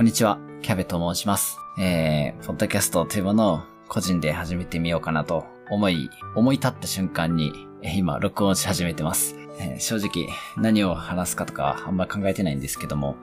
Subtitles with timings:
[0.00, 1.58] こんにちは、キャベと申します。
[1.78, 9.36] えー、ポッドキャストというものを個人で始めてみようかなと思い、思い立った瞬間に、今、録音し始めてます。
[9.58, 13.16] えー正直、何を話すかとかあんま考えてないんですけども、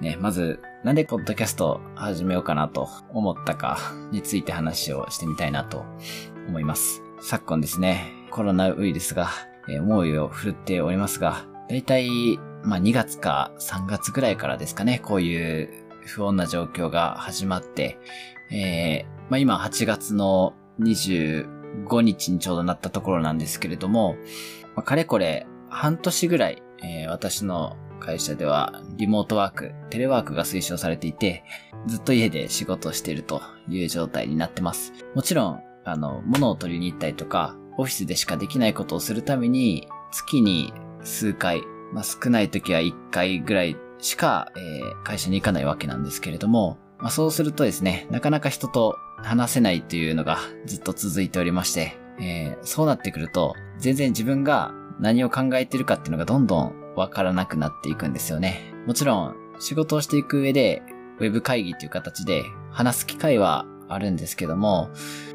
[0.00, 3.76] ね、まず、なんでポッドキャスト始めようかなと思ったか
[4.10, 5.84] について話をしてみたいなと
[6.48, 7.02] 思います。
[7.20, 9.28] 昨今ですね、コロナウイルスが、
[9.68, 17.98] えー猛威を振るっておりますが、だいたい、まあ2月か3月ぐらいからですかね、こういう不穏な状況が始まって、
[18.50, 24.16] えーまあ今8月の25日にちょうどなったところなんですけれども、
[24.76, 31.42] まあ、かれこれ半年ぐらい、えー私の会社ではリモートワーク、テレワークが推奨されていて、
[31.86, 34.92] ずっと家で仕事をしているという状態になってます。
[35.14, 41.62] もちろん、あの、物を取りに行ったりとか、オフィスでしかできないことをするために、月に数回、
[41.92, 58.72] まあ、少ない時は1回ぐらいしか、えー会社に行かないわけなんですけれども、まあ、そうするとですね、なかなか人と話せないというのがずっと続いておりまして、えーそうなってくると、全然自分が何を考えてるかっていうのがどんどんわからなくなっていくんですよね。
[58.86, 60.82] もちろん、仕事をしていく上で、
[61.18, 64.90] ウェブ会議という形で話す機会はあるんですけども、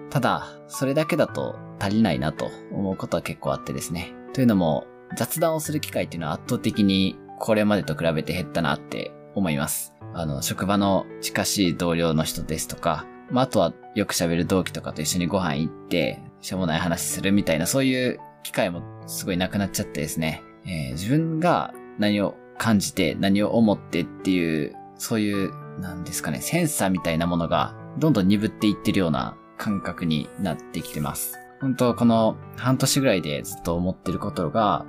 [0.09, 4.13] ただ、それだけだと足りないなと思うことは結構あってですね。
[4.33, 9.93] というのも、雑談をする機会っていうのは圧倒的にこれまでと比べて減ったなって思います。
[10.13, 20.43] あの、職場の近しい同僚の人ですとか、まあ、あとはよく喋る同期とかと一緒にご飯行って、しょうもない話するみたいな、そういう機会もすごいなくなっちゃってですね。
[20.65, 31.37] えー自分が何を感じて、何を思ってっていう、そういう、なんですかね、センサーみたいなものが、どんどん鈍っていってるような感覚になってきてます。
[31.61, 34.85] 本当この半年ぐらいでずっと思ってることが、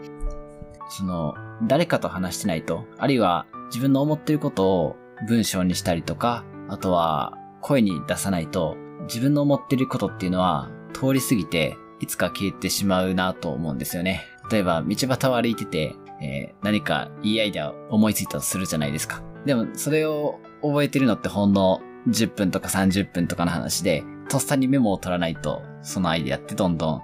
[0.89, 4.97] その、誰かと話してないと、あるいは自分の思ってることを
[5.28, 14.25] 文章にしたりとか、あとは声に出さないと、自分の思ってることっていうのは通り過ぎて、いつか消えてしまうなと思うんですよね。
[14.50, 19.22] 例えば、道端を歩いてて、えー何かいいアイデアを思いついたとするじゃないですか。
[19.47, 27.03] でも、それを覚えてるのってほんの10分とか30分とかの話で、とっさにメモを取らないと、そのアイデアってどんどん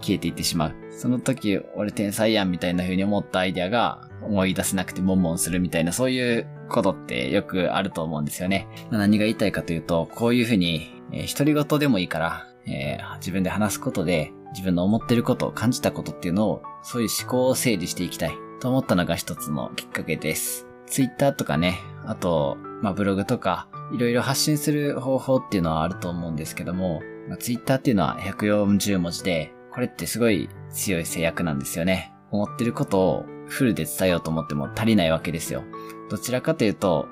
[0.00, 0.74] 消えていってしまう。
[0.90, 8.68] その時、俺天才やんみたいな風に思ったアイデアが思い出せなくて悶々するみたいな、そういうことってよくあると思うんですよね。
[8.90, 20.66] 何が言いたいかというと、こういう風に、えー独り言でもいいから、えー自分で話すことで、自分の思ってること、感じたことっていうのを、そういう思考を整理していきたいと思ったのが一つのきっかけです。
[20.86, 32.12] ツイッターとかね、あと、まあ、ブログとか、いろいろ発信する方法っていうのはあると思うんですけども、まあ、ツイッターっていうのは140文字で、これってすごい強い制約なんですよね。
[32.30, 35.64] 思ってることをフルで伝えようと思っても足りないわけですよ。
[36.08, 37.08] どちらかというと、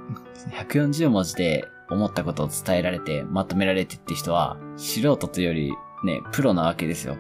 [0.53, 5.73] 140文字で思ったことを伝えられて、まとめられてって人は、素人というより
[6.05, 7.17] ね、プロなわけですよ。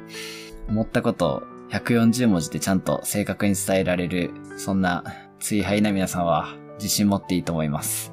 [0.69, 5.04] 思ったことを140文字でちゃんと正確に伝えられる、そんな
[5.41, 8.12] 追廃な皆さんは自信持っていいと思います。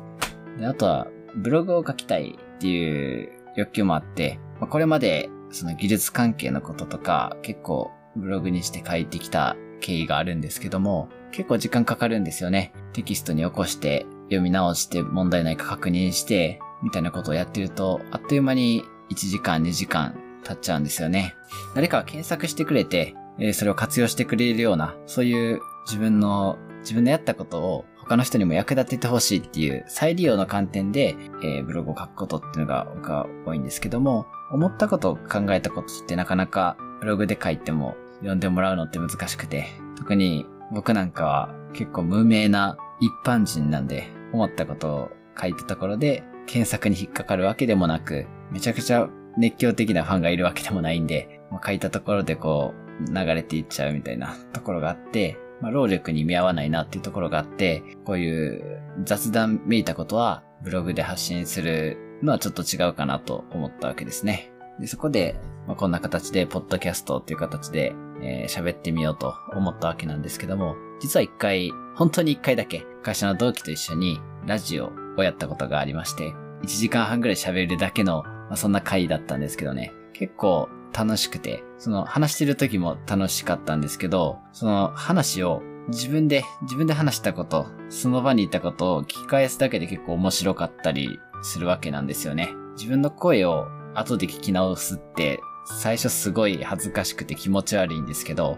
[0.59, 12.73] で、あとは、ブログを書きたいっていう欲求もあって、まこれまでその技術関係のこととか結構ブログにして書いてきた経緯があるんですけども、結構時間かかるんですよね。
[12.91, 21.35] テキストに起こして読み直して問題ないか確認して、みたいなことをやってると、あっという間に1時間2時間経っちゃうんですよね。
[21.73, 39.67] 誰かが検索してくれて、えそれを活用してくれるような、そういう自分の、自分のやったことを他の人にも役立ててほしいっていう再利用の観点で、えーブログを書くことっていうのが僕は多いんですけども、思ったことを考えたことってなかなかブログで書いても読んでもらうのって難しくて、
[39.97, 52.73] 特に僕なんかは結構無名な一般人なんで、思ったことを書いたところで検索に引っかかるわけでもなく、めちゃくちゃ熱狂的なファンがいるわけでもないんで、書いたところでこ
[53.09, 64.51] う流れていっちゃうみたいなところがあって、まあ、労力に見合わないなっていうところがあって、こういう雑談めいたことはブログで発信するのはちょっと違うかなと思ったわけですね。
[64.79, 92.49] で、そこで、まあ、こんな形で、ポッドキャストっていう形で、えー喋ってみようと思ったわけなんですけども、実は一回、本当に一回だけ、会社の同期と一緒にラジオをやったことがありまして、1時間半ぐらい喋るだけの、まあ、そんな回だったんですけどね、結構楽しくて、その話してる時も楽しかったんですけど、その話を自分で、自分で話したこと、その場にいたことを聞き返すだけで結構面白かったりするわけなんですよね。
[92.77, 98.57] 自分の声を後で聞き直すって、最初すごい恥ずかしくて気持ち悪いんですけど、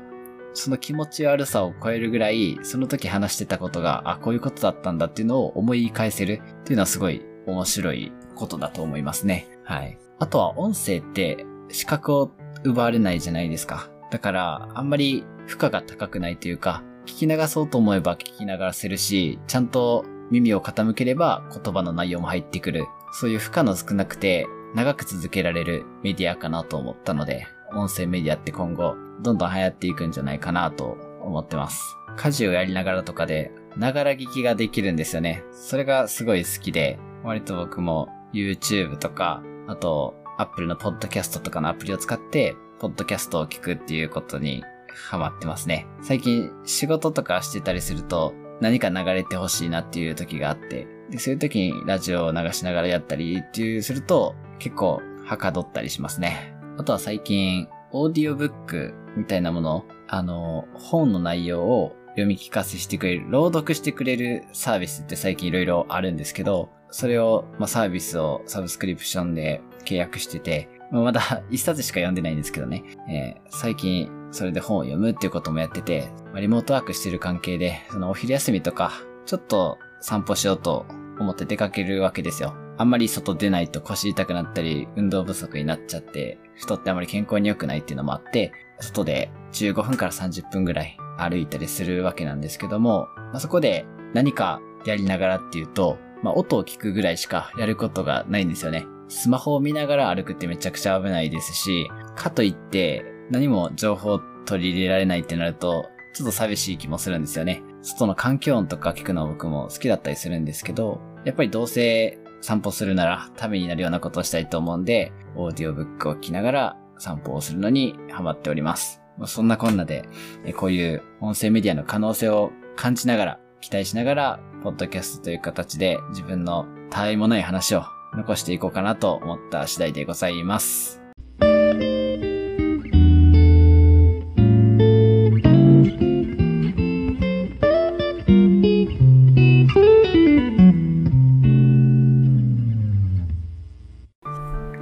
[0.54, 9.48] その気持ち悪さを超えるぐらい、その時話してたことが、あ、こういうことだったんだっていうのを思い返せるっていうのはすごい面白いことだと思いますね。
[9.64, 9.98] はい。
[10.20, 12.32] あとは音声って視覚を
[12.64, 13.90] 奪われないじゃないですか。
[14.12, 22.86] だから、あんまり負荷が高くないというか、聞き流そうと思えば聞き流せるし、ちゃんと耳を傾ければ言葉の内容も入ってくる。
[23.14, 31.82] そういう負荷の少なくて長く続けられるメディアかなと思ったので、音声メディアって今後どんどん流行っていくんじゃないかなと思ってます。
[32.18, 35.44] 家事をやりながらとかで、ながら聞きができるんですよね。
[35.52, 44.64] それがすごい好きで、割と僕も YouTube とか、あと Apple のポッドキャストとかのアプリを使って、ポッドキャストを聞くっていうことに
[45.10, 45.88] ハマってますね。
[46.02, 56.56] 最近仕事とかしてたりすると何か流れてほしいなっていう時があって、で、そういう時にラジオを流しながらやったりっていうすると結構はかどったりしますね。
[56.78, 78.92] あとは最近オーディオブックみたいなもの、あの、本の内容を読み聞かせしてくれる、朗読してくれるサービスって最近いろいろあるんですけど、それを、まあ、サービスをサブスクリプションで契約してて、ま、だ 一冊しか読んでないんですけどね、えー、最近それで本を読むっていうこともやってて、ま、リモートワークしてる関係で、そのお昼休みとか、
[79.26, 80.86] ちょっと散歩しようと
[81.20, 82.54] 思って出かけるわけですよ。
[82.78, 98.86] あんまり外出ないと腰痛くなったり、運動不足になっちゃって、太ってあまり健康に良くないっていうのもあって、外で15分から30分ぐらい歩いたりするわけなんですけども、まあ、そこで何かやりながらっていうと、まあ、音を聞くぐらいしかやることがないんですよね。
[99.10, 107.62] スマホを見ながら歩くってめちゃくちゃ危ないですし、かといって何も情報を取り入れられないってなると、ちょっと寂しい気もするんですよね。
[107.82, 119.02] 外の環境音とか聞くの僕も好きだったりするんですけど、やっぱりどうせ散歩するならためになるようなことをしたいと思うんで、オーディオブックを聞きながら散歩をするのにハマっております。
[119.26, 120.08] そんなこんなで、
[120.56, 127.84] こういう音声メディアの可能性を感じながら、期待しながら、ポッドキャストという形で自分の他愛もない話を
[128.16, 131.02] 残していこうかなと思った次第でございます。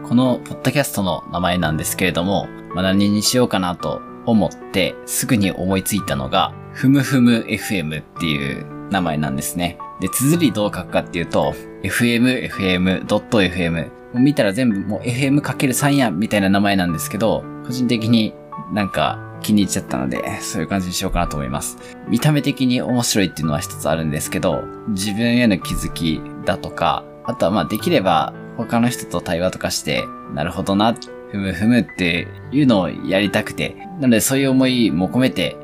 [0.08, 9.78] このポッドキャストの名前なんですけれども、まあ、何にしようかなと思ってすぐに思いついたのが、ふむふむ FM っていう名前なんですね。
[10.00, 11.54] で、綴りどう書くかっていうと、
[11.84, 13.92] fm, fm, fm。
[14.14, 18.34] 見たら全部もう fm×3 やんみたいな名前なんですけど、個人的に
[18.74, 21.78] なんか気に入っちゃったので、そういう感じにしようかなと思います。
[22.08, 30.96] 見た目的に面白いっていうのは一つあるんですけど、自分への気づきだとか、あとはまあできれば他の人と対話とかして、なるほどな、
[31.32, 35.58] ふむふむっていうのをやりたくて、なのでそういう思いも込めて、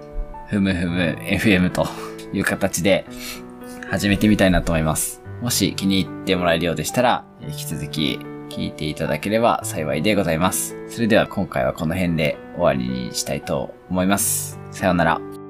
[0.49, 1.87] ふむふむ FM と
[2.33, 3.05] いう形で
[3.91, 5.21] 始めてみたいなと思います。
[5.41, 10.77] もし気に入ってもらえるようでしたら、引き続き聞いていただければ幸いでございます。
[10.87, 14.57] それでは今回はこの辺で終わりにしたいと思います。
[14.71, 15.40] さようなら。